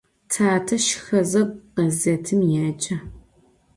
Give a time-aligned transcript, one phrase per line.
[0.31, 1.41] Tate şşxeze
[1.77, 2.95] ğezêtım yêce.